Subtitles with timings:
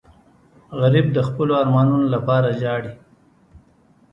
[0.79, 2.93] غریب د خپلو ارمانونو لپاره ژاړي